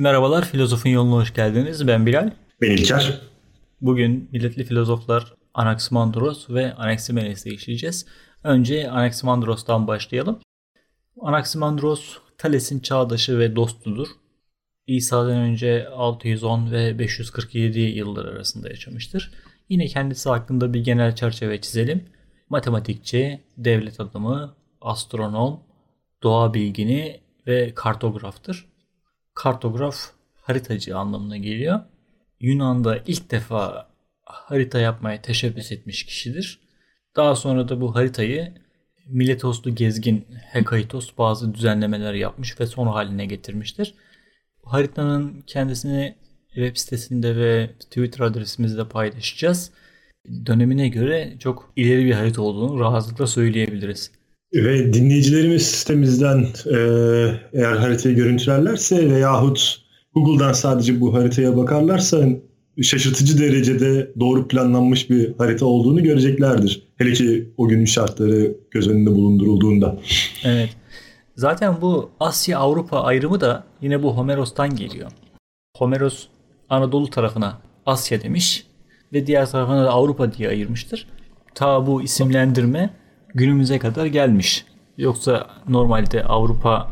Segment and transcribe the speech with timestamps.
[0.00, 1.86] Merhabalar, Filozofun Yoluna hoş geldiniz.
[1.86, 2.30] Ben Bilal.
[2.60, 3.20] Ben İlker.
[3.80, 8.06] Bugün milletli filozoflar Anaximandros ve Anaximenes'i işleyeceğiz.
[8.44, 10.38] Önce Anaximandros'tan başlayalım.
[11.20, 14.08] Anaximandros, Thales'in çağdaşı ve dostudur.
[14.86, 19.32] İsa'dan önce 610 ve 547 yıllar arasında yaşamıştır.
[19.68, 22.04] Yine kendisi hakkında bir genel çerçeve çizelim.
[22.48, 25.60] Matematikçi, devlet adamı, astronom,
[26.22, 28.69] doğa bilgini ve kartograftır.
[29.42, 29.96] Kartograf
[30.42, 31.80] haritacı anlamına geliyor.
[32.40, 33.88] Yunan'da ilk defa
[34.24, 36.60] harita yapmaya teşebbüs etmiş kişidir.
[37.16, 38.54] Daha sonra da bu haritayı
[39.06, 43.94] Miletoslu gezgin Hekaitos bazı düzenlemeler yapmış ve son haline getirmiştir.
[44.64, 46.16] Haritanın kendisini
[46.48, 49.70] web sitesinde ve Twitter adresimizde paylaşacağız.
[50.46, 54.19] Dönemine göre çok ileri bir harita olduğunu rahatlıkla söyleyebiliriz.
[54.54, 56.76] Ve dinleyicilerimiz sitemizden e,
[57.52, 59.80] eğer haritayı görüntülerlerse veyahut
[60.14, 62.28] Google'dan sadece bu haritaya bakarlarsa
[62.82, 66.82] şaşırtıcı derecede doğru planlanmış bir harita olduğunu göreceklerdir.
[66.96, 69.98] Hele ki o günün şartları göz önünde bulundurulduğunda.
[70.44, 70.76] Evet.
[71.36, 75.10] Zaten bu Asya-Avrupa ayrımı da yine bu Homeros'tan geliyor.
[75.76, 76.26] Homeros
[76.68, 78.66] Anadolu tarafına Asya demiş
[79.12, 81.06] ve diğer tarafına da Avrupa diye ayırmıştır.
[81.54, 82.90] Ta bu isimlendirme
[83.34, 84.64] günümüze kadar gelmiş.
[84.98, 86.90] Yoksa normalde Avrupa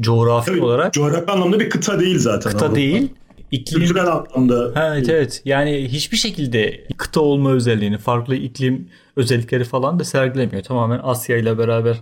[0.00, 2.52] coğrafi Tabii, olarak coğrafi anlamda bir kıta değil zaten.
[2.52, 2.76] kıta Avrupa.
[2.76, 3.12] değil.
[3.50, 4.72] İklim, Kültürel anlamda.
[4.74, 5.42] Ha, evet evet.
[5.44, 10.62] Yani hiçbir şekilde kıta olma özelliğini, farklı iklim özellikleri falan da sergilemiyor.
[10.62, 11.96] Tamamen Asya ile beraber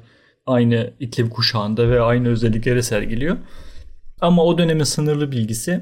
[0.46, 3.36] aynı iklim kuşağında ve aynı özellikleri sergiliyor.
[4.20, 5.80] Ama o dönemin sınırlı bilgisi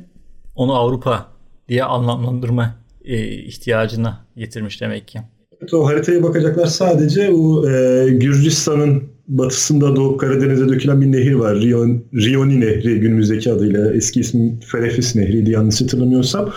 [0.55, 1.27] onu Avrupa
[1.69, 5.21] diye anlamlandırma e, ihtiyacına getirmiş demek ki.
[5.63, 11.61] Evet, o haritaya bakacaklar sadece o e, Gürcistan'ın batısında doğup Karadeniz'e dökülen bir nehir var.
[11.61, 13.93] Rion, Rioni Nehri günümüzdeki adıyla.
[13.95, 16.53] Eski ismi Ferefis Nehri'ydi yanlış hatırlamıyorsam.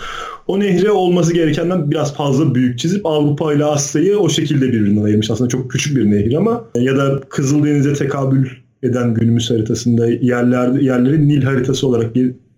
[0.46, 5.30] O nehre olması gerekenden biraz fazla büyük çizip Avrupa ile Asya'yı o şekilde birbirinden ayırmış.
[5.30, 8.48] Aslında çok küçük bir nehir ama ya da Kızıldeniz'e tekabül
[8.82, 12.12] eden günümüz haritasında yerler, yerleri Nil haritası olarak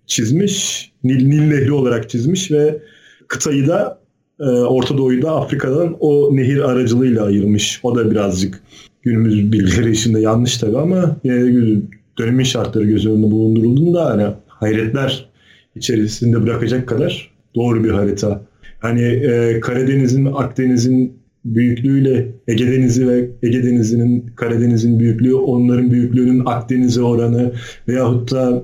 [0.07, 0.91] çizmiş.
[1.03, 2.81] Nil, Nil Nehri olarak çizmiş ve
[3.27, 3.99] kıtayı da
[4.39, 7.79] e, Orta Doğu'yu da Afrika'dan o nehir aracılığıyla ayırmış.
[7.83, 8.61] O da birazcık
[9.01, 11.17] günümüz bilgileri içinde yanlış tabi ama
[12.17, 15.29] dönemin şartları göz önünde bulundurulduğunda hani hayretler
[15.75, 18.41] içerisinde bırakacak kadar doğru bir harita.
[18.79, 27.01] Hani e, Karadeniz'in, Akdeniz'in büyüklüğüyle Ege Denizi ve Ege Denizi'nin Karadeniz'in büyüklüğü, onların büyüklüğünün Akdeniz'e
[27.01, 27.51] oranı
[27.87, 28.63] veyahut da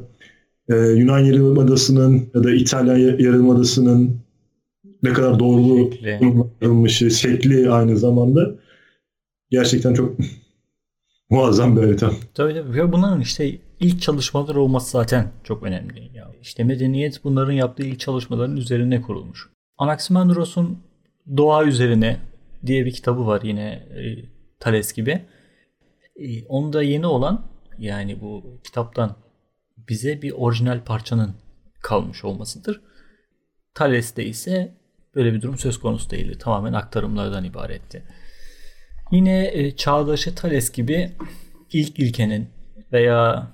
[0.70, 4.25] e, Yunan Yarımadası'nın ya da İtalya Yarımadası'nın
[5.06, 5.90] ne kadar doğru
[6.20, 8.56] kullanılmışı, şekli aynı zamanda
[9.52, 10.16] gerçekten çok
[11.30, 12.12] muazzam bir harita.
[12.34, 12.74] Tabii tabii.
[12.74, 16.12] Ve bunların işte ilk çalışmalar olması zaten çok önemli.
[16.14, 16.32] Ya.
[16.42, 19.50] İşte medeniyet bunların yaptığı ilk çalışmaların üzerine kurulmuş.
[19.78, 20.80] Anaximandros'un
[21.38, 22.20] Doğa Üzerine
[22.66, 24.02] diye bir kitabı var yine e,
[24.60, 25.22] Thales gibi.
[26.16, 27.46] E, onda yeni olan
[27.78, 29.16] yani bu kitaptan
[29.90, 31.36] bize bir orijinal parçanın
[31.82, 32.82] kalmış olmasıdır.
[33.74, 34.78] Thales'te ise
[35.16, 36.38] böyle bir durum söz konusu değildi.
[36.40, 38.04] Tamamen aktarımlardan ibaretti.
[39.12, 41.12] Yine e, çağdaşı Thales gibi
[41.74, 42.50] ilk ilkenin
[42.92, 43.48] veya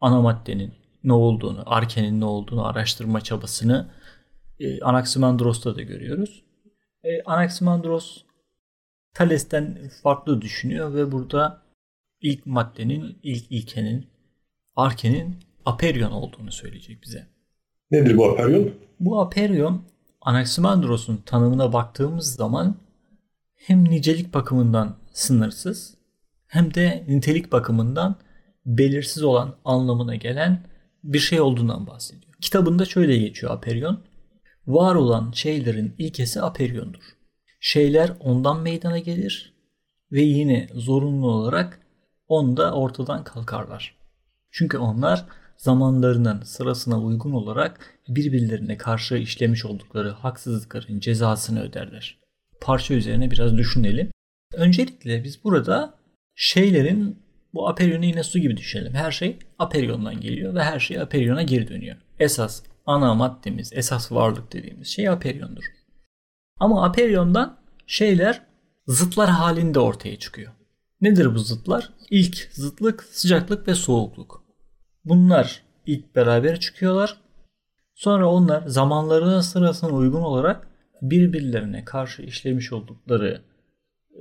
[0.00, 3.90] ana maddenin ne olduğunu, arkenin ne olduğunu araştırma çabasını
[4.60, 6.44] e, Anaximandros'ta da görüyoruz.
[7.04, 8.22] E, Anaximandros
[9.14, 11.62] Thales'ten farklı düşünüyor ve burada
[12.20, 14.06] ilk maddenin, ilk ilkenin,
[14.76, 17.26] arkenin aperyon olduğunu söyleyecek bize.
[17.90, 18.70] Nedir bu aperyon?
[19.00, 19.82] Bu aperyon
[20.26, 22.76] Anaximandros'un tanımına baktığımız zaman
[23.54, 25.94] hem nicelik bakımından sınırsız
[26.46, 28.16] hem de nitelik bakımından
[28.66, 30.64] belirsiz olan anlamına gelen
[31.04, 32.34] bir şey olduğundan bahsediyor.
[32.40, 34.00] Kitabında şöyle geçiyor aperyon.
[34.66, 37.16] Var olan şeylerin ilkesi aperyondur.
[37.60, 39.54] Şeyler ondan meydana gelir
[40.12, 41.80] ve yine zorunlu olarak
[42.28, 43.96] onda ortadan kalkarlar.
[44.50, 45.26] Çünkü onlar
[45.56, 52.18] zamanlarının sırasına uygun olarak birbirlerine karşı işlemiş oldukları haksızlıkların cezasını öderler.
[52.60, 54.10] Parça üzerine biraz düşünelim.
[54.54, 55.94] Öncelikle biz burada
[56.34, 57.18] şeylerin
[57.54, 58.94] bu aperyonu yine su gibi düşünelim.
[58.94, 61.96] Her şey aperyondan geliyor ve her şey aperyona geri dönüyor.
[62.18, 65.64] Esas ana maddemiz, esas varlık dediğimiz şey aperyondur.
[66.60, 68.42] Ama aperyondan şeyler
[68.86, 70.52] zıtlar halinde ortaya çıkıyor.
[71.00, 71.90] Nedir bu zıtlar?
[72.10, 74.45] İlk zıtlık sıcaklık ve soğukluk.
[75.06, 77.16] Bunlar ilk beraber çıkıyorlar.
[77.94, 80.68] Sonra onlar zamanlarının sırasına uygun olarak
[81.02, 83.40] birbirlerine karşı işlemiş oldukları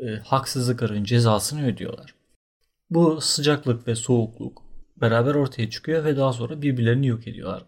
[0.02, 2.16] e, haksızlıkların cezasını ödüyorlar.
[2.90, 4.62] Bu sıcaklık ve soğukluk
[5.02, 7.64] beraber ortaya çıkıyor ve daha sonra birbirlerini yok ediyorlar.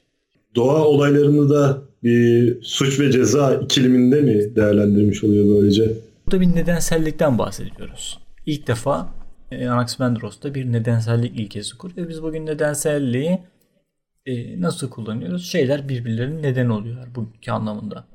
[0.55, 5.91] doğa olaylarını da bir suç ve ceza ikiliminde mi değerlendirmiş oluyor böylece?
[6.25, 8.19] Burada bir nedensellikten bahsediyoruz.
[8.45, 9.16] İlk defa
[9.51, 12.09] Anaximandros'ta bir nedensellik ilkesi kuruyor.
[12.09, 13.39] Biz bugün nedenselliği
[14.25, 15.51] e, nasıl kullanıyoruz?
[15.51, 18.07] Şeyler birbirlerinin neden oluyor bugünkü anlamında.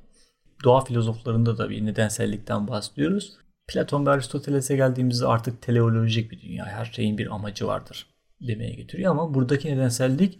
[0.64, 3.32] Doğa filozoflarında da bir nedensellikten bahsediyoruz.
[3.68, 6.66] Platon ve Aristoteles'e geldiğimizde artık teleolojik bir dünya.
[6.66, 8.06] Her şeyin bir amacı vardır
[8.40, 10.38] demeye getiriyor ama buradaki nedensellik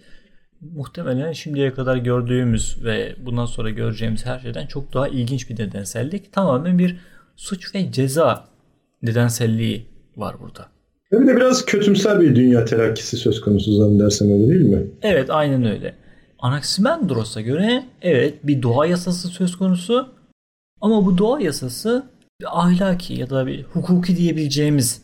[0.61, 6.33] muhtemelen şimdiye kadar gördüğümüz ve bundan sonra göreceğimiz her şeyden çok daha ilginç bir nedensellik.
[6.33, 6.97] Tamamen bir
[7.37, 8.49] suç ve ceza
[9.03, 9.87] nedenselliği
[10.17, 10.72] var burada.
[11.13, 14.87] Bir de biraz kötümser bir dünya telakkisi söz konusu zannedersem öyle değil mi?
[15.03, 15.95] Evet aynen öyle.
[16.39, 20.09] Anaximandros'a göre evet bir doğa yasası söz konusu
[20.81, 22.07] ama bu doğa yasası
[22.41, 25.03] bir ahlaki ya da bir hukuki diyebileceğimiz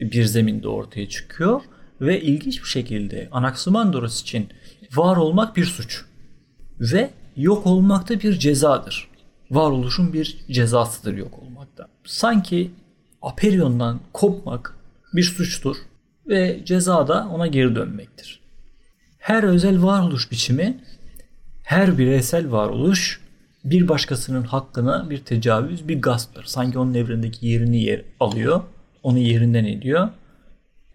[0.00, 1.60] bir zeminde ortaya çıkıyor
[2.00, 4.48] ve ilginç bir şekilde Anaximandros için
[4.94, 6.04] var olmak bir suç
[6.80, 9.08] ve yok olmak da bir cezadır.
[9.50, 11.88] Varoluşun bir cezasıdır yok olmakta.
[12.04, 12.70] Sanki
[13.22, 14.83] Aperion'dan kopmak
[15.14, 15.76] bir suçtur
[16.28, 18.40] ve ceza da ona geri dönmektir.
[19.18, 20.80] Her özel varoluş biçimi,
[21.62, 23.20] her bireysel varoluş
[23.64, 26.44] bir başkasının hakkına bir tecavüz, bir gasptır.
[26.44, 28.62] Sanki onun evrendeki yerini yer alıyor,
[29.02, 30.08] onu yerinden ediyor.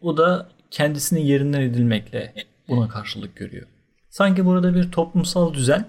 [0.02, 2.34] O da kendisinin yerinden edilmekle
[2.68, 3.68] buna karşılık görüyor.
[4.10, 5.86] Sanki burada bir toplumsal düzen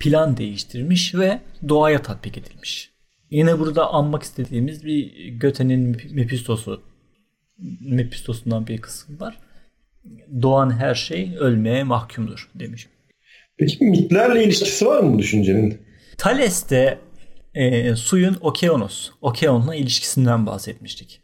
[0.00, 2.90] plan değiştirmiş ve doğaya tatbik edilmiş.
[3.30, 6.82] Yine burada anmak istediğimiz bir Göte'nin Mephistosu
[7.80, 9.38] Mephistosundan bir kısım var.
[10.42, 12.88] Doğan her şey ölmeye mahkumdur demiş.
[13.58, 15.82] Peki mitlerle ilişkisi var mı bu düşüncenin?
[16.18, 16.98] Thales'te
[17.54, 21.20] e, suyun Okeanos, Okeon'la ilişkisinden bahsetmiştik.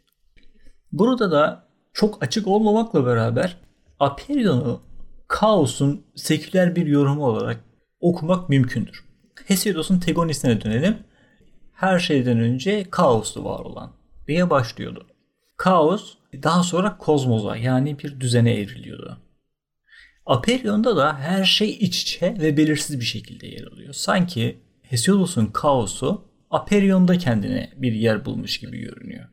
[0.91, 3.57] Burada da çok açık olmamakla beraber
[3.99, 4.81] Aperion'u
[5.27, 7.63] kaosun seküler bir yorumu olarak
[7.99, 9.05] okumak mümkündür.
[9.45, 10.97] Hesiodos'un Tegonis'ine dönelim.
[11.73, 13.91] Her şeyden önce kaostu var olan
[14.27, 15.07] diye başlıyordu.
[15.61, 19.17] Kaos daha sonra kozmoza yani bir düzene evriliyordu.
[20.25, 23.93] Aperion'da da her şey iç içe ve belirsiz bir şekilde yer alıyor.
[23.93, 29.29] Sanki Hesiodos'un kaosu Aperion'da kendine bir yer bulmuş gibi görünüyor.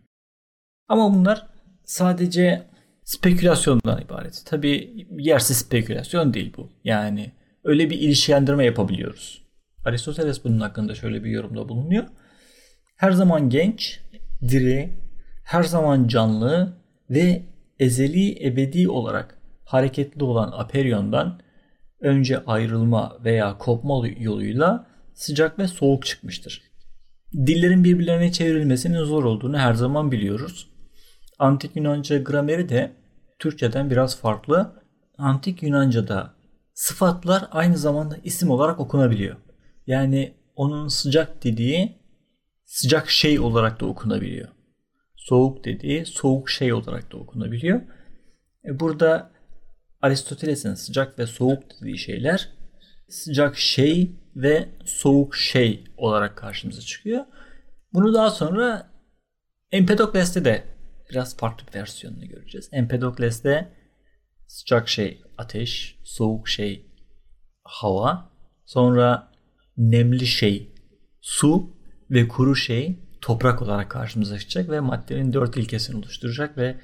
[0.88, 1.46] Ama bunlar
[1.84, 2.66] sadece
[3.04, 4.42] spekülasyondan ibaret.
[4.46, 6.70] Tabi yersiz spekülasyon değil bu.
[6.84, 7.32] Yani
[7.64, 9.42] öyle bir ilişkilendirme yapabiliyoruz.
[9.84, 12.04] Aristoteles bunun hakkında şöyle bir yorumda bulunuyor.
[12.96, 14.00] Her zaman genç,
[14.48, 15.07] diri,
[15.48, 16.72] her zaman canlı
[17.10, 17.42] ve
[17.78, 21.40] ezeli ebedi olarak hareketli olan Aperion'dan
[22.00, 26.62] önce ayrılma veya kopma yoluyla sıcak ve soğuk çıkmıştır.
[27.32, 30.70] Dillerin birbirlerine çevrilmesinin zor olduğunu her zaman biliyoruz.
[31.38, 32.92] Antik Yunanca grameri de
[33.38, 34.72] Türkçeden biraz farklı.
[35.18, 36.34] Antik Yunanca'da
[36.74, 39.36] sıfatlar aynı zamanda isim olarak okunabiliyor.
[39.86, 41.98] Yani onun sıcak dediği
[42.64, 44.57] sıcak şey olarak da okunabiliyor.
[45.28, 47.80] Soğuk dediği soğuk şey olarak da okunabiliyor.
[48.64, 49.30] E burada
[50.02, 52.48] Aristoteles'in sıcak ve soğuk dediği şeyler
[53.08, 57.24] sıcak şey ve soğuk şey olarak karşımıza çıkıyor.
[57.92, 58.90] Bunu daha sonra
[59.72, 60.64] Empedokles'te de
[61.10, 62.68] biraz farklı bir versiyonunu göreceğiz.
[62.72, 63.68] Empedokles'te
[64.46, 66.86] sıcak şey ateş, soğuk şey
[67.64, 68.32] hava,
[68.66, 69.32] sonra
[69.76, 70.74] nemli şey
[71.20, 71.76] su
[72.10, 76.76] ve kuru şey toprak olarak karşımıza çıkacak ve maddenin dört ilkesini oluşturacak ve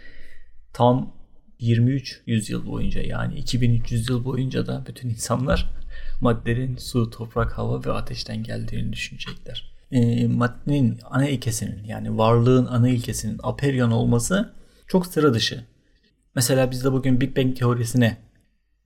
[0.73, 1.13] tam
[1.59, 5.71] 23 yüzyıl boyunca yani 2300 yıl boyunca da bütün insanlar
[6.21, 9.75] maddenin su, toprak, hava ve ateşten geldiğini düşünecekler.
[9.93, 14.53] E, maddenin ana ilkesinin yani varlığın ana ilkesinin aperion olması
[14.87, 15.65] çok sıra dışı.
[16.35, 18.17] Mesela biz de bugün Big Bang teorisine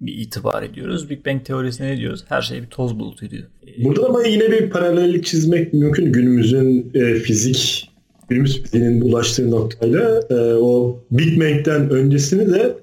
[0.01, 1.11] bir itibar ediyoruz.
[1.11, 2.25] Big Bang teorisine ne diyoruz?
[2.29, 3.37] Her şey bir toz bulutuydu.
[3.67, 6.13] Ee, Burada ama yine bir paralellik çizmek mümkün.
[6.13, 7.91] Günümüzün e, fizik,
[8.29, 12.75] günümüz fiziğinin ulaştığı noktayla e, o Big Bang'den öncesini de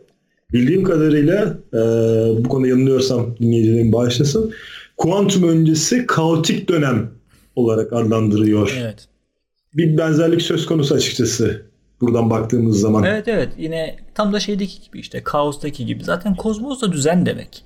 [0.53, 1.77] bildiğim kadarıyla e,
[2.43, 4.53] bu konuda yanılıyorsam dinleyicilerim bağışlasın.
[4.97, 7.11] Kuantum öncesi kaotik dönem
[7.55, 8.77] olarak adlandırıyor.
[8.81, 9.07] Evet.
[9.73, 11.65] Bir benzerlik söz konusu açıkçası
[12.01, 13.03] buradan baktığımız zaman.
[13.03, 17.65] Evet evet yine tam da şeydeki gibi işte kaostaki gibi zaten kozmos da düzen demek.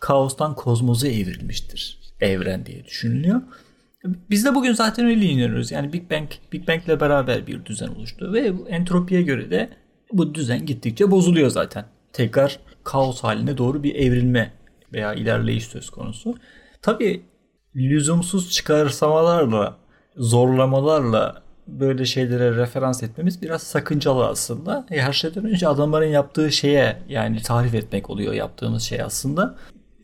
[0.00, 3.40] Kaostan kozmoza evrilmiştir evren diye düşünülüyor.
[4.30, 5.70] Biz de bugün zaten öyle inanıyoruz.
[5.70, 9.70] Yani Big Bang Big Bang ile beraber bir düzen oluştu ve entropiye göre de
[10.12, 11.84] bu düzen gittikçe bozuluyor zaten.
[12.12, 14.52] Tekrar kaos haline doğru bir evrilme
[14.92, 16.34] veya ilerleyiş söz konusu.
[16.82, 17.22] Tabii
[17.76, 19.76] lüzumsuz çıkarsamalarla,
[20.16, 24.86] zorlamalarla böyle şeylere referans etmemiz biraz sakıncalı aslında.
[24.90, 29.56] E her şeyden önce adamların yaptığı şeye yani tarif etmek oluyor yaptığımız şey aslında.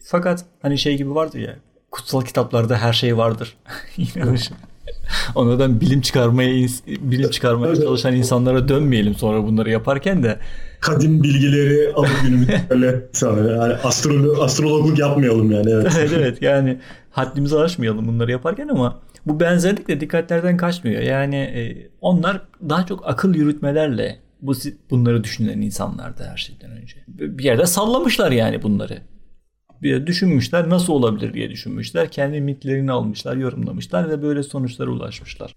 [0.04, 1.56] Fakat hani şey gibi vardı ya
[1.90, 3.56] kutsal kitaplarda her şey vardır.
[3.96, 4.50] İnanış.
[5.34, 10.38] Onlardan bilim çıkarmaya bilim çıkarmaya çalışan insanlara dönmeyelim sonra bunları yaparken de
[10.80, 12.60] kadim bilgileri alıp günümüzde
[13.22, 15.70] yani astrolo astrologluk yapmayalım yani.
[15.70, 15.92] Evet.
[15.98, 16.78] evet evet yani
[17.12, 21.02] haddimizi aşmayalım bunları yaparken ama bu benzerlik de dikkatlerden kaçmıyor.
[21.02, 24.52] Yani e, onlar daha çok akıl yürütmelerle bu
[24.90, 26.96] bunları düşünen insanlardı her şeyden önce.
[27.08, 28.98] Bir yerde sallamışlar yani bunları.
[29.82, 32.10] Bir düşünmüşler nasıl olabilir diye düşünmüşler.
[32.10, 35.54] Kendi mitlerini almışlar, yorumlamışlar ve böyle sonuçlara ulaşmışlar.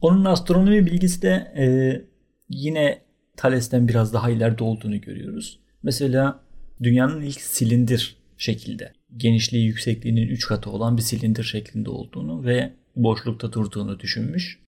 [0.00, 1.64] Onun astronomi bilgisi de e,
[2.48, 3.02] yine
[3.36, 5.60] Thales'ten biraz daha ileride olduğunu görüyoruz.
[5.82, 6.40] Mesela
[6.82, 13.52] dünyanın ilk silindir şekilde genişliği yüksekliğinin 3 katı olan bir silindir şeklinde olduğunu ve boşlukta
[13.52, 14.62] durduğunu düşünmüş.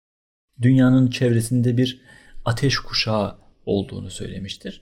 [0.61, 2.01] Dünyanın çevresinde bir
[2.45, 4.81] ateş kuşağı olduğunu söylemiştir.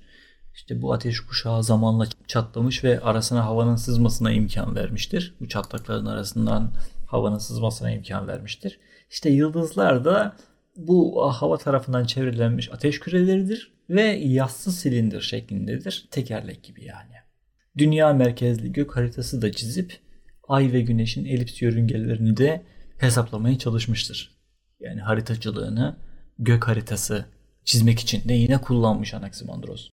[0.53, 5.35] İşte bu ateş kuşağı zamanla çatlamış ve arasına havanın sızmasına imkan vermiştir.
[5.39, 6.73] Bu çatlakların arasından
[7.07, 8.79] havanın sızmasına imkan vermiştir.
[9.09, 10.35] İşte yıldızlar da
[10.75, 16.07] bu hava tarafından çevrilenmiş ateş küreleridir ve yassı silindir şeklindedir.
[16.11, 17.30] Tekerlek gibi yani.
[17.77, 19.99] Dünya merkezli gök haritası da çizip
[20.47, 22.63] ay ve güneşin elips yörüngelerini de
[22.97, 24.31] hesaplamaya çalışmıştır.
[24.79, 25.97] Yani haritacılığını
[26.39, 27.25] gök haritası
[27.63, 29.89] çizmek için de yine kullanmış Anaximandros.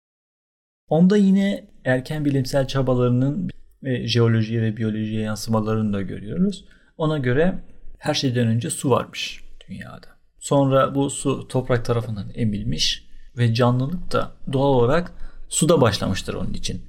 [0.87, 3.49] Onda yine erken bilimsel çabalarının
[3.83, 6.65] ve jeolojiye ve biyolojiye yansımalarını da görüyoruz.
[6.97, 7.63] Ona göre
[7.97, 10.07] her şeyden önce su varmış dünyada.
[10.39, 13.07] Sonra bu su toprak tarafından emilmiş
[13.37, 15.13] ve canlılık da doğal olarak
[15.49, 16.81] suda başlamıştır onun için.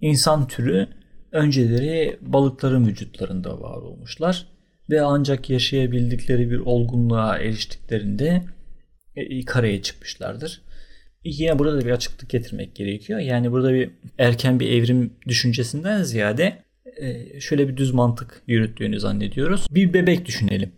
[0.00, 0.88] İnsan türü
[1.32, 4.46] önceleri balıkların vücutlarında var olmuşlar
[4.90, 8.44] ve ancak yaşayabildikleri bir olgunluğa eriştiklerinde
[9.16, 10.62] e, karaya çıkmışlardır.
[11.24, 13.20] Yine burada da bir açıklık getirmek gerekiyor.
[13.20, 16.62] Yani burada bir erken bir evrim düşüncesinden ziyade
[16.96, 19.66] e, şöyle bir düz mantık yürüttüğünü zannediyoruz.
[19.70, 20.72] Bir bebek düşünelim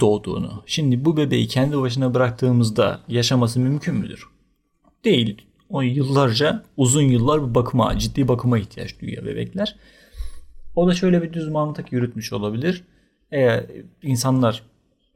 [0.00, 0.62] doğduğunu.
[0.66, 4.24] Şimdi bu bebeği kendi başına bıraktığımızda yaşaması mümkün müdür?
[5.04, 5.42] Değil.
[5.74, 9.76] O yıllarca uzun yıllar bir bakıma, ciddi bakıma ihtiyaç duyuyor bebekler.
[10.76, 12.84] O da şöyle bir düz mantık yürütmüş olabilir.
[13.30, 13.64] Eğer
[14.02, 14.62] insanlar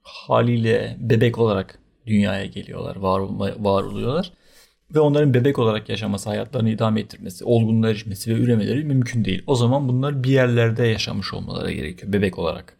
[0.02, 4.32] haliyle bebek olarak dünyaya geliyorlar, var, olma, var oluyorlar.
[4.94, 9.42] Ve onların bebek olarak yaşaması, hayatlarını idame ettirmesi, olgunluğa erişmesi ve üremeleri mümkün değil.
[9.46, 12.76] O zaman bunlar bir yerlerde yaşamış olmaları gerekiyor bebek olarak.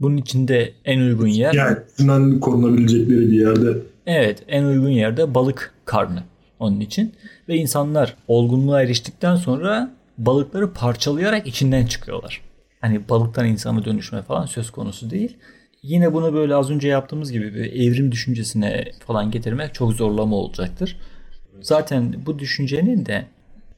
[0.00, 1.54] Bunun içinde en uygun yer...
[1.98, 3.78] Yani korunabilecekleri bir yerde.
[4.06, 6.22] Evet, en uygun yerde balık karnı
[6.62, 7.14] onun için.
[7.48, 12.40] Ve insanlar olgunluğa eriştikten sonra balıkları parçalayarak içinden çıkıyorlar.
[12.80, 15.36] Hani balıktan insana dönüşme falan söz konusu değil.
[15.82, 20.96] Yine bunu böyle az önce yaptığımız gibi bir evrim düşüncesine falan getirmek çok zorlama olacaktır.
[21.60, 23.26] Zaten bu düşüncenin de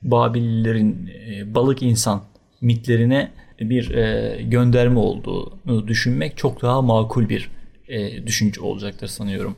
[0.04, 2.22] Babillerin e, balık insan
[2.60, 7.50] mitlerine bir e, gönderme olduğunu düşünmek çok daha makul bir
[7.88, 9.56] e, düşünce olacaktır sanıyorum.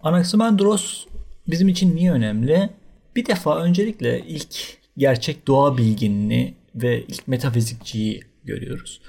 [0.00, 1.06] Anaximandros
[1.48, 2.70] bizim için niye önemli?
[3.16, 9.00] Bir defa öncelikle ilk gerçek doğa bilginini ve ilk metafizikçiyi görüyoruz.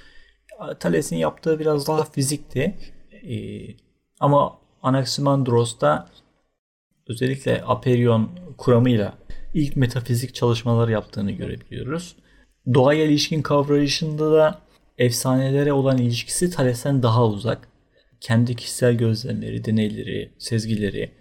[0.80, 2.76] Thales'in yaptığı biraz daha fizikti.
[3.30, 3.68] Ee,
[4.20, 6.10] ama Anaximandros'ta
[7.08, 9.18] özellikle Aperion kuramıyla
[9.54, 12.16] ilk metafizik çalışmalar yaptığını görebiliyoruz.
[12.74, 14.62] Doğaya ilişkin kavrayışında da
[14.98, 17.68] efsanelere olan ilişkisi Thales'ten daha uzak.
[18.20, 21.12] Kendi kişisel gözlemleri, deneyleri, sezgileri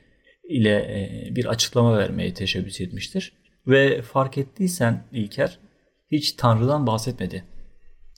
[0.48, 3.32] ile e, bir açıklama vermeye teşebbüs etmiştir.
[3.66, 5.58] Ve fark ettiysen İlker
[6.10, 7.44] hiç Tanrı'dan bahsetmedi.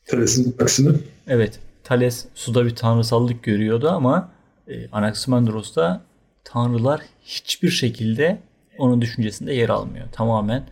[0.07, 0.97] Thales'in aksine.
[1.27, 1.61] Evet.
[1.85, 4.33] Thales suda bir tanrısallık görüyordu ama
[4.69, 6.05] e, Anaximandros'ta
[6.45, 8.39] tanrılar hiçbir şekilde
[8.79, 10.07] onun düşüncesinde yer almıyor.
[10.13, 10.67] Tamamen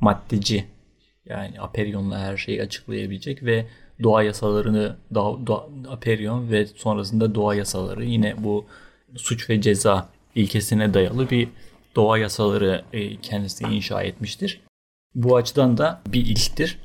[0.00, 0.64] maddeci.
[1.26, 3.66] Yani Aperion'la her şeyi açıklayabilecek ve
[4.02, 8.66] doğa yasalarını doğa, doğa, Aperion ve sonrasında doğa yasaları yine bu
[9.16, 11.48] suç ve ceza ilkesine dayalı bir
[11.96, 14.60] doğa yasaları e, kendisi inşa etmiştir.
[15.14, 16.78] Bu açıdan da bir ilktir.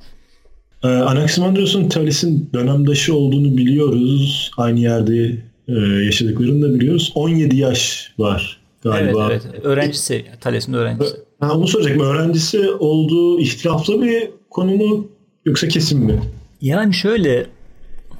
[0.83, 4.51] Ee, Anaximandros'un Thales'in dönemdaşı olduğunu biliyoruz.
[4.57, 5.35] Aynı yerde
[5.67, 5.73] e,
[6.05, 7.11] yaşadıklarını da biliyoruz.
[7.15, 9.27] 17 yaş var galiba.
[9.31, 9.65] Evet, evet.
[9.65, 10.25] Öğrencisi.
[10.41, 11.15] Thales'in öğrencisi.
[11.39, 12.01] Ha, onu soracaktım.
[12.01, 15.07] Öğrencisi olduğu ihtilaflı bir konu mu
[15.45, 16.21] yoksa kesin mi?
[16.61, 17.45] Yani şöyle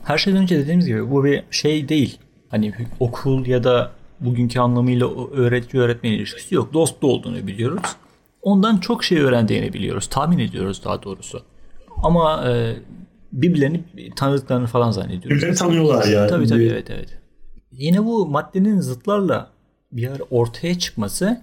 [0.04, 2.18] her şeyden önce dediğimiz gibi bu bir şey değil.
[2.50, 6.74] Hani okul ya da bugünkü anlamıyla öğretici öğretmen ilişkisi yok.
[6.74, 7.96] Dost olduğunu biliyoruz.
[8.42, 10.08] Ondan çok şey öğrendiğini biliyoruz.
[10.08, 11.42] Tahmin ediyoruz daha doğrusu.
[12.04, 12.76] Ama e,
[13.32, 13.84] birbirlerini
[14.16, 15.30] tanıdıklarını falan zannediyoruz.
[15.30, 16.30] Birbirlerini tanıyorlar yani.
[16.30, 17.20] Tabii tabii evet evet.
[17.72, 19.50] Yine bu maddenin zıtlarla
[19.92, 21.42] bir ara ortaya çıkması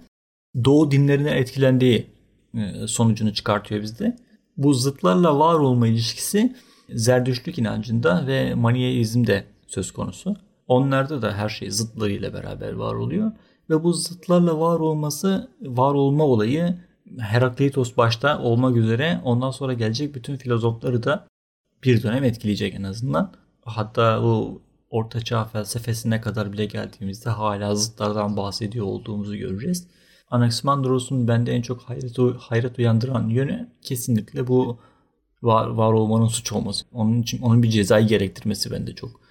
[0.63, 2.07] Doğu dinlerine etkilendiği
[2.53, 4.17] e, sonucunu çıkartıyor bizde.
[4.57, 6.55] Bu zıtlarla var olma ilişkisi
[6.89, 10.35] Zerdüştlük inancında ve Maniyeizmde söz konusu.
[10.67, 13.31] Onlarda da her şey zıtlarıyla beraber var oluyor.
[13.69, 16.75] Ve bu zıtlarla var olması, var olma olayı
[17.19, 21.27] Herakleitos başta olmak üzere ondan sonra gelecek bütün filozofları da
[21.83, 23.33] bir dönem etkileyecek en azından.
[23.65, 29.87] Hatta bu ortaçağ felsefesine kadar bile geldiğimizde hala zıtlardan bahsediyor olduğumuzu göreceğiz.
[30.31, 34.79] Anaximandros'un bende en çok hayret, hayret uyandıran yönü kesinlikle bu
[35.41, 36.85] var, var olmanın suç olması.
[36.93, 39.24] Onun için onun bir cezayı gerektirmesi bende çok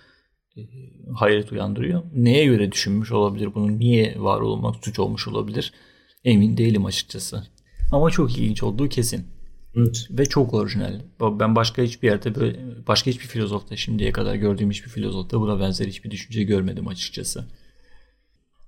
[1.14, 2.02] hayret uyandırıyor.
[2.14, 3.78] Neye göre düşünmüş olabilir bunu?
[3.78, 5.72] Niye var olmak suç olmuş olabilir?
[6.24, 7.46] Emin değilim açıkçası.
[7.92, 9.26] Ama çok ilginç olduğu kesin.
[9.76, 10.06] Evet.
[10.10, 11.00] Ve çok orijinal.
[11.20, 15.86] Ben başka hiçbir yerde böyle başka hiçbir filozofta şimdiye kadar gördüğüm hiçbir filozofta buna benzer
[15.86, 17.44] hiçbir düşünce görmedim açıkçası.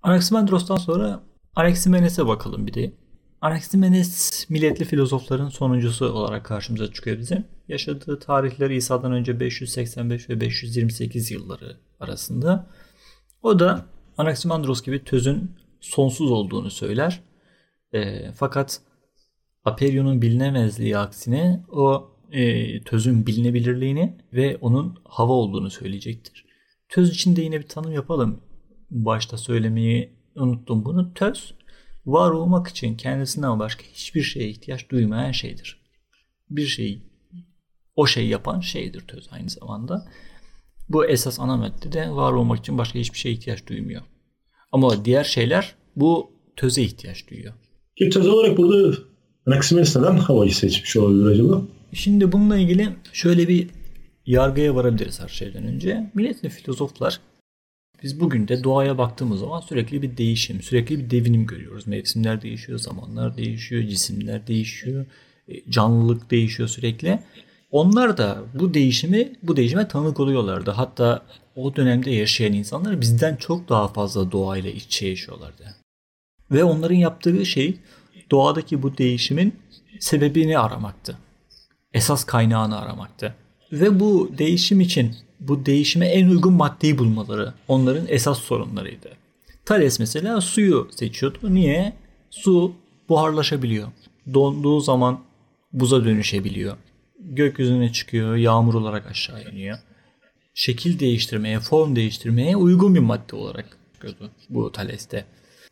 [0.03, 1.23] Anaximandros'tan sonra
[1.57, 2.93] Anaximenes'e bakalım bir de.
[3.41, 7.45] Anaximenes milletli filozofların sonuncusu olarak karşımıza çıkıyor bize.
[7.69, 12.71] Yaşadığı tarihler İsa'dan önce 585 ve 528 yılları arasında.
[13.43, 13.87] O da
[14.19, 15.51] Anaximandros gibi tözün
[15.81, 17.21] sonsuz olduğunu söyler.
[17.93, 18.81] E, fakat
[19.65, 26.47] Aperion'un bilinemezliği aksine o e, tözün bilinebilirliğini ve onun hava olduğunu söyleyecektir.
[26.89, 28.41] Töz içinde yine bir tanım yapalım.
[28.91, 31.15] Başta söylemeyi unuttum bunu.
[31.15, 31.55] Töz
[32.07, 35.81] var olmak için kendisinden başka hiçbir şeye ihtiyaç duymayan şeydir.
[36.51, 37.03] Bir şey
[37.97, 40.09] o şey yapan şeydir töz aynı zamanda.
[40.89, 44.03] Bu esas ana maddede var olmak için başka hiçbir şeye ihtiyaç duymuyor.
[44.73, 47.55] Ama diğer şeyler bu töze ihtiyaç duyuyor.
[47.97, 48.99] Ki töz olarak burada
[49.47, 51.63] Anaximenes neden havayı seçmiş olabilir acaba?
[51.93, 53.69] Şimdi bununla ilgili şöyle bir
[54.27, 56.11] yargıya varabiliriz her şeyden önce.
[56.15, 57.21] Milletli filozoflar
[58.03, 61.87] biz bugün de doğaya baktığımız zaman sürekli bir değişim, sürekli bir devinim görüyoruz.
[61.87, 65.07] Mevsimler değişiyor, zamanlar değişiyor, cisimler değişiyor,
[65.49, 67.19] e, canlılık değişiyor sürekli.
[67.71, 70.71] Onlar da bu değişimi, bu değişime tanık oluyorlardı.
[70.71, 71.23] Hatta
[71.57, 75.75] o dönemde yaşayan insanlar bizden çok daha fazla doğayla iç içe yaşıyorlardı.
[76.51, 77.77] Ve onların yaptığı şey
[78.31, 79.55] doğadaki bu değişimin
[80.01, 81.19] sebebini aramaktı.
[81.93, 83.35] Esas kaynağını aramaktı.
[83.73, 89.11] Ve bu değişim için bu değişime en uygun maddeyi bulmaları onların esas sorunlarıydı.
[89.65, 91.39] Thales mesela suyu seçiyordu.
[91.55, 91.93] Niye?
[92.31, 92.73] Su
[93.09, 93.89] buharlaşabiliyor.
[94.35, 95.21] Donduğu zaman
[95.73, 96.77] buza dönüşebiliyor.
[97.21, 99.79] Gökyüzüne çıkıyor, yağmur olarak aşağı iniyor.
[100.55, 105.25] Şekil değiştirmeye, form değiştirmeye uygun bir madde olarak görüyordu bu Thales'te.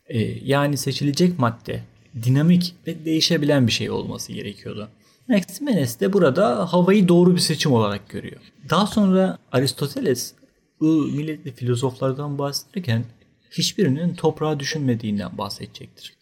[0.08, 1.82] Ee, yani seçilecek madde
[2.22, 4.88] dinamik ve değişebilen bir şey olması gerekiyordu.
[5.28, 8.40] Maximenes de burada havayı doğru bir seçim olarak görüyor.
[8.70, 10.32] Daha sonra Aristoteles
[10.80, 13.04] bu milletli filozoflardan bahsederken
[13.50, 16.14] hiçbirinin toprağı düşünmediğinden bahsedecektir.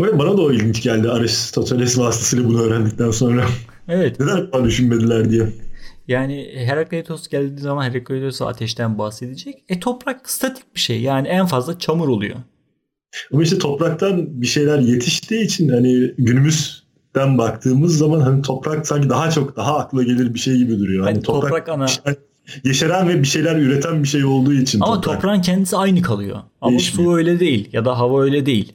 [0.00, 3.46] Ve bana da o ilginç geldi Aristoteles vasıtasıyla bunu öğrendikten sonra.
[3.88, 4.20] Evet.
[4.20, 5.48] Neden bana düşünmediler diye.
[6.08, 9.64] Yani Herakleitos geldiği zaman Herakleitos ateşten bahsedecek.
[9.68, 11.00] E toprak statik bir şey.
[11.00, 12.36] Yani en fazla çamur oluyor.
[13.32, 16.14] Ama işte topraktan bir şeyler yetiştiği için hani
[17.14, 21.04] günümüzden baktığımız zaman hani toprak sanki daha çok daha akla gelir bir şey gibi duruyor.
[21.04, 21.86] Hani, hani toprak, toprak ana
[22.64, 24.80] yeşeren ve bir şeyler üreten bir şey olduğu için.
[24.80, 25.14] Ama toprak.
[25.14, 26.40] toprağın kendisi aynı kalıyor.
[26.60, 27.12] Ama Değişmiyor.
[27.12, 28.72] su öyle değil ya da hava öyle değil.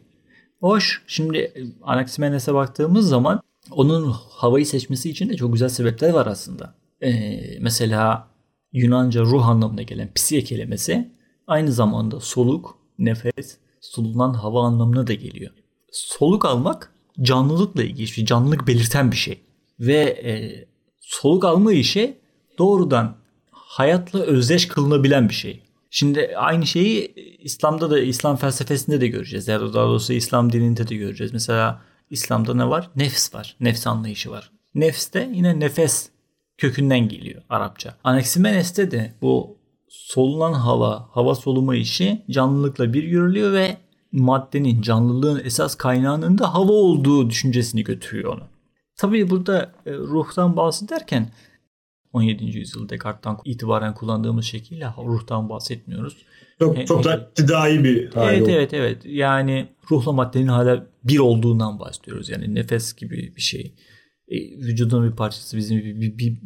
[0.59, 1.03] Hoş.
[1.07, 6.73] Şimdi Anaximenes'e baktığımız zaman onun havayı seçmesi için de çok güzel sebepler var aslında.
[7.03, 8.27] Ee, mesela
[8.73, 11.11] Yunanca ruh anlamına gelen psiye kelimesi
[11.47, 15.51] aynı zamanda soluk, nefes, solunan hava anlamına da geliyor.
[15.91, 19.39] Soluk almak canlılıkla ilgili şey, canlılık belirten bir şey.
[19.79, 20.65] Ve e,
[20.99, 22.17] soluk alma işi
[22.57, 23.17] doğrudan
[23.51, 25.63] hayatla özdeş kılınabilen bir şey.
[25.89, 29.47] Şimdi aynı şeyi İslam'da da İslam felsefesinde de göreceğiz.
[29.47, 31.33] Ya da daha doğrusu İslam dininde de göreceğiz.
[31.33, 32.89] Mesela İslam'da ne var?
[32.95, 33.55] Nefs var.
[33.59, 34.51] Nefs anlayışı var.
[34.75, 36.09] Nefs de yine nefes
[36.57, 37.97] kökünden geliyor Arapça.
[38.03, 39.57] Anaximenes'te de bu
[39.89, 43.77] solunan hava, hava soluma işi canlılıkla bir yürülüyor ve
[44.11, 48.43] maddenin, canlılığın esas kaynağının da hava olduğu düşüncesini götürüyor onu.
[48.95, 51.31] Tabii burada e, ruhtan bahsederken
[52.13, 52.45] 17.
[52.45, 56.25] yüzyıl Descartes'tan itibaren kullandığımız şekilde ruhtan bahsetmiyoruz.
[56.59, 59.01] Çok, çok da iktidai bir hali Evet evet evet.
[59.05, 62.29] Yani ruhla maddenin hala bir olduğundan bahsediyoruz.
[62.29, 63.75] Yani nefes gibi bir şey.
[64.27, 66.37] E, vücudun bir parçası bizim bir, bir, bir,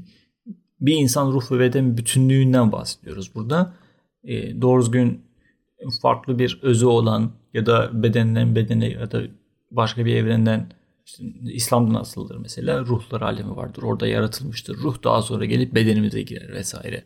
[0.80, 3.74] bir insan ruh ve beden bütünlüğünden bahsediyoruz burada.
[4.24, 5.22] E, doğru düzgün
[6.02, 9.22] farklı bir özü olan ya da bedenden bedene ya da
[9.72, 10.72] başka bir evrenden
[11.06, 13.84] işte İslam'da nasıldır mesela ruhlar alemi vardır.
[13.84, 14.78] Orada yaratılmıştır.
[14.78, 17.04] Ruh daha sonra gelip bedenimize girer vesaire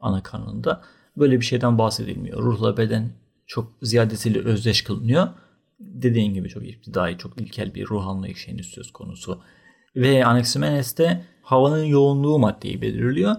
[0.00, 0.82] ana kanında.
[1.16, 2.42] Böyle bir şeyden bahsedilmiyor.
[2.42, 3.10] Ruhla beden
[3.46, 5.28] çok ziyadesiyle özdeş kılınıyor.
[5.80, 9.40] Dediğin gibi çok iptidai, çok ilkel bir ruh anlayışı henüz söz konusu
[9.96, 13.36] Ve Anaximenes'te havanın yoğunluğu maddeyi belirliyor.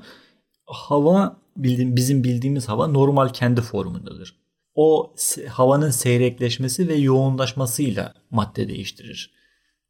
[0.66, 4.45] Hava bildiğim, bizim bildiğimiz hava normal kendi formundadır.
[4.76, 5.14] O
[5.50, 9.34] havanın seyrekleşmesi ve yoğunlaşmasıyla madde değiştirir.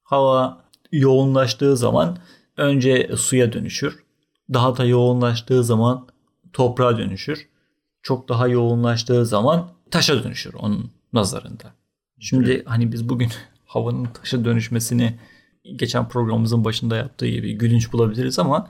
[0.04, 2.18] Hava yoğunlaştığı zaman
[2.58, 4.04] önce suya dönüşür.
[4.54, 6.08] Daha da yoğunlaştığı zaman
[6.54, 7.50] toprağa dönüşür.
[8.02, 11.74] Çok daha yoğunlaştığı zaman taşa dönüşür onun nazarında.
[12.20, 12.64] Şimdi evet.
[12.66, 13.30] hani biz bugün
[13.66, 15.20] havanın taşa dönüşmesini
[15.76, 18.70] geçen programımızın başında yaptığı gibi gülünç bulabiliriz ama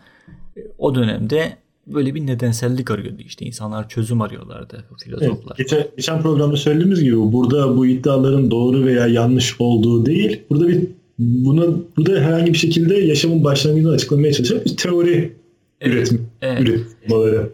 [0.77, 5.37] o dönemde böyle bir nedensellik arıyordu işte insanlar çözüm arıyorlardı filozoflar.
[5.47, 10.41] Evet, geçen, geçen programda söylediğimiz gibi burada bu iddiaların doğru veya yanlış olduğu değil.
[10.49, 10.87] Burada bir
[11.19, 11.65] buna
[11.97, 15.33] burada herhangi bir şekilde yaşamın başlangıcını açıklamaya çalışan bir teori
[15.81, 16.61] evet, üretim evet.
[16.61, 17.49] üretmaları.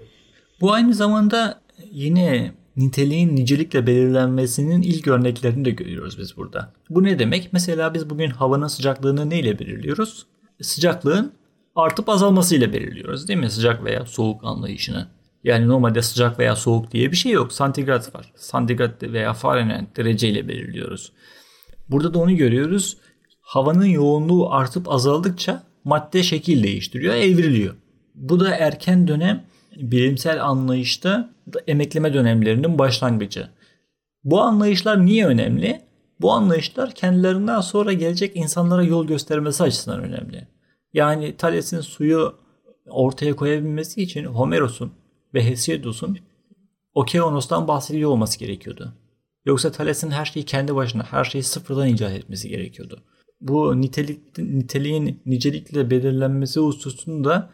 [0.62, 6.74] Bu aynı zamanda yine niteliğin nicelikle belirlenmesinin ilk örneklerini de görüyoruz biz burada.
[6.90, 7.50] Bu ne demek?
[7.52, 10.26] Mesela biz bugün havanın sıcaklığını neyle belirliyoruz?
[10.62, 11.32] Sıcaklığın
[11.76, 13.50] artıp azalmasıyla belirliyoruz değil mi?
[13.50, 15.08] Sıcak veya soğuk anlayışını.
[15.44, 17.54] Yani normalde sıcak veya soğuk diye bir şey yok.
[17.54, 18.32] Santigrat var.
[18.36, 21.12] Santigrat veya Fahrenheit dereceyle belirliyoruz.
[21.90, 22.98] Burada da onu görüyoruz.
[23.42, 27.76] Havanın yoğunluğu artıp azaldıkça madde şekil değiştiriyor, evriliyor.
[28.16, 29.44] Bu da erken dönem
[29.76, 31.30] bilimsel anlayışta
[31.68, 33.48] emekleme dönemlerinin başlangıcı.
[34.24, 35.82] Bu anlayışlar niye önemli?
[36.22, 40.48] Bu anlayışlar kendilerinden sonra gelecek insanlara yol göstermesi açısından önemli.
[40.94, 42.36] Yani Thales'in suyu
[42.90, 44.92] ortaya koyabilmesi için Homeros'un
[45.34, 46.18] ve Hesiodos'un
[46.94, 48.94] Okeanos'tan bahsediyor olması gerekiyordu.
[49.46, 53.04] Yoksa Thales'in her şeyi kendi başına, her şeyi sıfırdan icat etmesi gerekiyordu.
[53.42, 57.50] Bu nitelik, niteliğin nicelikle belirlenmesi hususunda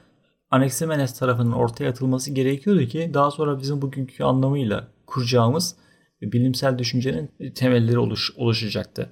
[0.52, 5.76] Anaximenes tarafından ortaya atılması gerekiyordu ki daha sonra bizim bugünkü anlamıyla kuracağımız
[6.22, 9.10] bilimsel düşüncenin temelleri oluş, oluşacaktı.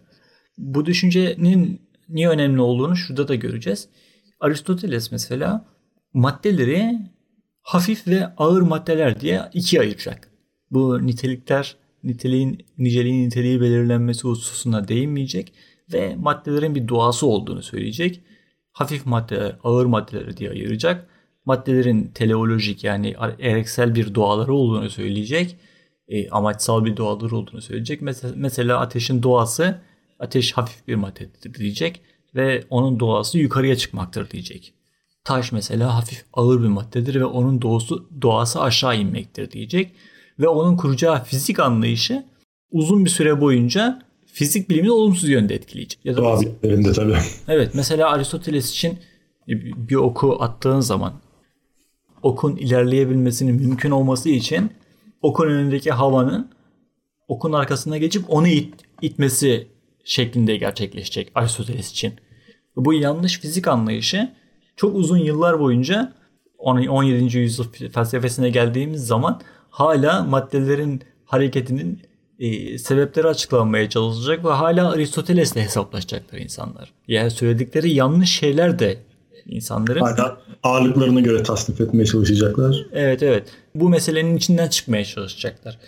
[0.57, 3.89] Bu düşüncenin niye önemli olduğunu şurada da göreceğiz.
[4.39, 5.65] Aristoteles mesela
[6.13, 6.99] maddeleri
[7.61, 10.31] hafif ve ağır maddeler diye ikiye ayıracak.
[10.71, 15.53] Bu nitelikler niteliğin niceliğin niteliği belirlenmesi hususuna değinmeyecek
[15.93, 18.21] ve maddelerin bir doğası olduğunu söyleyecek.
[18.71, 21.09] Hafif maddeler, ağır maddeler diye ayıracak
[21.45, 25.55] maddelerin teleolojik yani ereksel bir doğaları olduğunu söyleyecek.
[26.07, 28.01] E, amaçsal bir doğaları olduğunu söyleyecek.
[28.01, 29.81] Mesela, mesela ateşin doğası
[30.19, 32.01] ateş hafif bir maddedir diyecek
[32.35, 34.73] ve onun doğası yukarıya çıkmaktır diyecek.
[35.23, 39.91] Taş mesela hafif ağır bir maddedir ve onun doğası, doğası aşağı inmektir diyecek.
[40.39, 42.25] Ve onun kuracağı fizik anlayışı
[42.71, 46.05] uzun bir süre boyunca fizik bilimini olumsuz yönde etkileyecek.
[46.05, 47.17] Ya da Doğa bilimlerinde tabii.
[47.47, 48.99] Evet mesela Aristoteles için
[49.77, 51.13] bir oku attığın zaman
[52.23, 54.71] okun ilerleyebilmesinin mümkün olması için
[55.21, 56.51] okun önündeki havanın
[57.27, 59.67] okun arkasına geçip onu it, itmesi
[60.03, 62.13] şeklinde gerçekleşecek Aristoteles için.
[62.75, 64.31] Bu yanlış fizik anlayışı
[64.75, 66.13] çok uzun yıllar boyunca
[66.57, 67.37] 17.
[67.37, 72.01] yüzyıl felsefesine geldiğimiz zaman hala maddelerin hareketinin
[72.39, 76.93] e, sebepleri açıklanmaya çalışacak ve hala Aristoteles'le hesaplaşacaklar insanlar.
[77.07, 78.97] Yani söyledikleri yanlış şeyler de
[79.45, 79.99] insanların.
[79.99, 82.85] Hala ağırlıklarına göre tasnif etmeye çalışacaklar.
[82.91, 83.47] Evet evet.
[83.75, 85.79] Bu meselenin içinden çıkmaya çalışacaklar.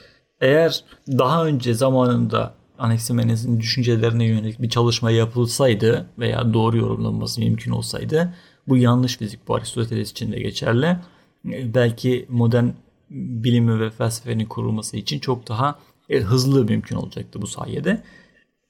[0.42, 8.34] Eğer daha önce zamanında Anaximenes'in düşüncelerine yönelik bir çalışma yapılsaydı veya doğru yorumlanması mümkün olsaydı
[8.68, 10.98] bu yanlış fizik bu Aristoteles için de geçerli.
[11.46, 12.68] Belki modern
[13.10, 18.04] bilimi ve felsefenin kurulması için çok daha e, hızlı mümkün olacaktı bu sayede.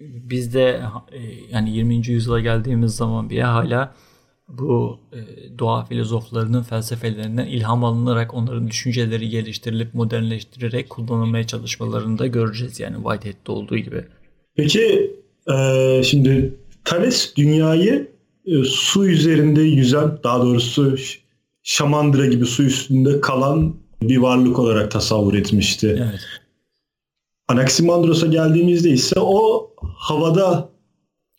[0.02, 1.20] Bizde e,
[1.52, 2.08] yani 20.
[2.08, 3.96] yüzyıla geldiğimiz zaman bile hala
[4.48, 5.20] bu e,
[5.60, 13.52] doğa filozoflarının felsefelerinden ilham alınarak onların düşünceleri geliştirilip modernleştirerek kullanılmaya çalışmalarını da göreceğiz yani Whitehead'de
[13.52, 14.06] olduğu gibi.
[14.56, 15.16] Peki
[15.54, 18.12] e, şimdi Thales dünyayı
[18.46, 20.96] e, su üzerinde yüzen daha doğrusu
[21.64, 25.96] şamandıra gibi su üstünde kalan bir varlık olarak tasavvur etmişti.
[26.10, 26.20] Evet.
[27.48, 30.70] Anaximandros'a geldiğimizde ise o havada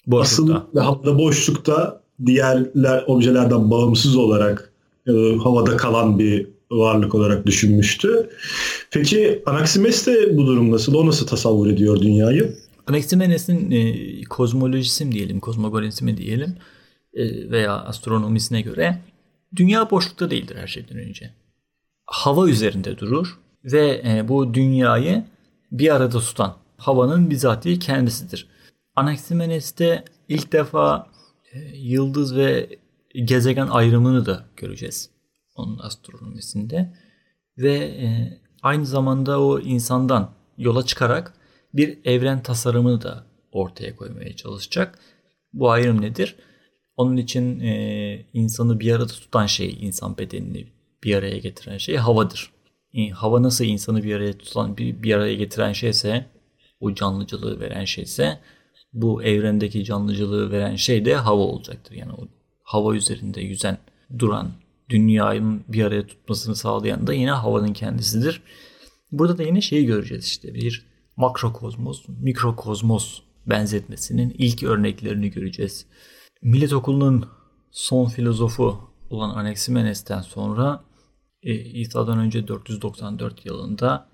[0.06, 0.54] boşlukta.
[0.54, 4.72] asıl havada boşlukta diğerler objelerden bağımsız olarak
[5.06, 8.30] e, havada kalan bir varlık olarak düşünmüştü.
[8.90, 10.94] Peki Anaximenes de bu durum nasıl?
[10.94, 12.56] O nasıl tasavvur ediyor dünyayı?
[12.86, 16.56] Anaximandes'in e, kozmolojisi mi diyelim, kozmogorisi mi diyelim
[17.14, 18.98] e, veya astronomisine göre
[19.56, 21.30] dünya boşlukta değildir her şeyden önce.
[22.06, 25.24] Hava üzerinde durur ve e, bu dünyayı
[25.72, 28.46] bir arada tutan havanın bizatihi kendisidir.
[28.96, 31.06] Anaximandes'te ilk defa
[31.74, 32.78] yıldız ve
[33.14, 35.10] gezegen ayrımını da göreceğiz
[35.54, 36.94] onun astronomisinde
[37.58, 41.34] ve e, aynı zamanda o insandan yola çıkarak
[41.74, 44.98] bir evren tasarımını da ortaya koymaya çalışacak.
[45.52, 46.36] Bu ayrım nedir?
[46.96, 50.66] Onun için e, insanı bir arada tutan şey, insan bedenini
[51.04, 52.52] bir araya getiren şey havadır.
[52.94, 56.26] E, hava nasıl insanı bir araya tutan, bir, bir araya getiren şeyse,
[56.80, 58.40] o canlıcılığı veren şeyse,
[58.92, 61.94] bu evrendeki canlıcılığı veren şey de hava olacaktır.
[61.94, 62.28] Yani o
[62.62, 63.78] hava üzerinde yüzen,
[64.18, 64.52] duran,
[64.88, 68.42] dünyanın bir araya tutmasını sağlayan da yine havanın kendisidir.
[69.12, 75.86] Burada da yine şeyi göreceğiz işte bir makrokozmos, mikrokozmos benzetmesinin ilk örneklerini göreceğiz.
[76.42, 77.28] Millet Okulu'nun
[77.70, 80.84] son filozofu olan Anaximenes'ten sonra
[81.42, 84.08] e, İsa'dan önce 494 yılında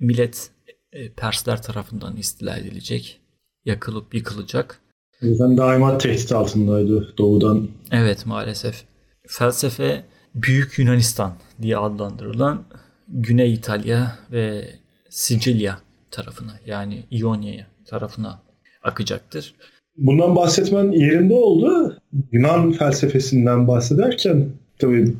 [0.00, 0.50] millet
[0.92, 3.20] e, Persler tarafından istila edilecek,
[3.66, 4.80] yakılıp yıkılacak.
[5.20, 7.68] Yüzden daima tehdit altındaydı doğudan.
[7.90, 8.84] Evet maalesef.
[9.26, 12.64] Felsefe Büyük Yunanistan diye adlandırılan
[13.08, 14.68] Güney İtalya ve
[15.08, 15.78] Sicilya
[16.10, 18.40] tarafına yani İonya tarafına
[18.82, 19.54] akacaktır.
[19.96, 21.96] Bundan bahsetmen yerinde oldu.
[22.32, 24.48] Yunan felsefesinden bahsederken
[24.78, 25.14] tabii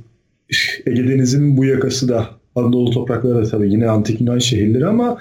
[0.87, 5.19] Ege Denizi'nin bu yakası da Anadolu toprakları da tabii yine antik Yunan şehirleri ama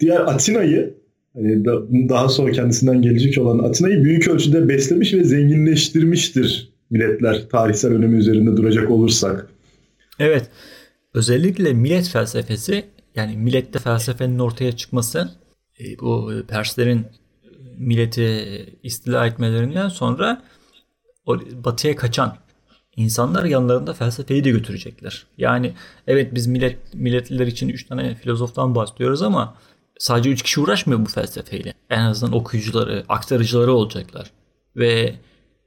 [0.00, 0.94] diğer Atina'yı
[1.36, 8.16] hani daha sonra kendisinden gelecek olan Atina'yı büyük ölçüde beslemiş ve zenginleştirmiştir milletler tarihsel önemi
[8.16, 9.48] üzerinde duracak olursak.
[10.18, 10.50] Evet.
[11.14, 15.30] Özellikle millet felsefesi yani millette felsefenin ortaya çıkması
[15.80, 17.06] e, bu Perslerin
[17.78, 18.46] milleti
[18.82, 20.42] istila etmelerinden sonra
[21.64, 22.36] batıya kaçan
[22.96, 25.26] insanlar yanlarında felsefeyi de götürecekler.
[25.38, 25.74] Yani
[26.06, 29.56] evet biz millet milletliler için 3 tane filozoftan bahsediyoruz ama
[29.98, 31.74] sadece 3 kişi uğraşmıyor bu felsefeyle.
[31.90, 34.30] En azından okuyucuları, aktarıcıları olacaklar.
[34.76, 35.14] Ve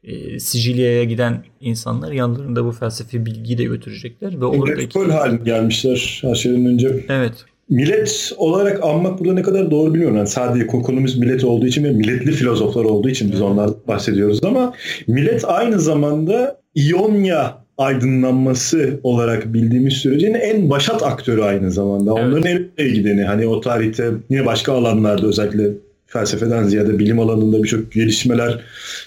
[0.04, 6.20] e, Sicilya'ya giden insanlar yanlarında bu felsefi bilgiyi de götürecekler ve oradaki metropol haline gelmişler
[6.22, 7.06] her şeyden önce.
[7.10, 7.34] Evet.
[7.70, 10.18] Millet olarak anmak burada ne kadar doğru bilmiyorum.
[10.18, 14.74] Yani sadece konumuz millet olduğu için ve milletli filozoflar olduğu için biz ondan bahsediyoruz ama
[15.08, 22.14] millet aynı zamanda İonya aydınlanması olarak bildiğimiz sürecin en başat aktörü aynı zamanda.
[22.18, 22.24] Evet.
[22.24, 23.24] Onların en öne gideni.
[23.24, 25.70] Hani o tarihte yine başka alanlarda özellikle
[26.08, 28.62] felsefeden ziyade bilim alanında birçok gelişmeler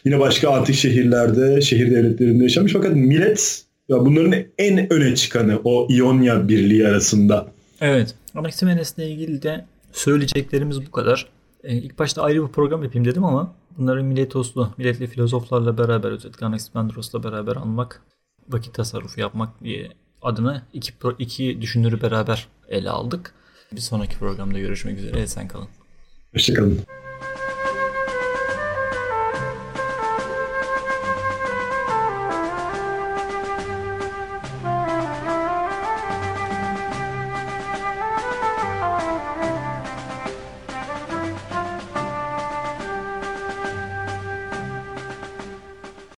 [0.05, 2.73] yine başka antik şehirlerde, şehir devletlerinde yaşamış.
[2.73, 7.47] Fakat millet ya bunların en öne çıkanı o İonya birliği arasında.
[7.81, 8.15] Evet.
[8.35, 11.27] Anaximenes'le ilgili de söyleyeceklerimiz bu kadar.
[11.65, 16.47] Ee, ilk başta ayrı bir program yapayım dedim ama bunları milletoslu, milletli filozoflarla beraber özellikle
[16.47, 18.03] Anaximandros'la beraber anmak,
[18.53, 23.35] vakit tasarrufu yapmak diye adına iki, iki düşünürü beraber ele aldık.
[23.73, 25.27] Bir sonraki programda görüşmek üzere.
[25.27, 25.69] Sen kalın.
[26.35, 26.81] Hoşçakalın.